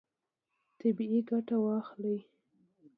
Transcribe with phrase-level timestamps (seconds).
[0.79, 2.19] طبیعي ګټه واخلئ.